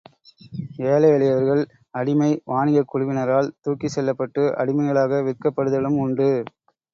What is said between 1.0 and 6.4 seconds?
எளியவர்கள் அடிமை வாணிகக் குழுவினரால் தூக்கிச்செல்லப்பட்டு, அடிமைகளாக விற்கப்படுதலும் உண்டு.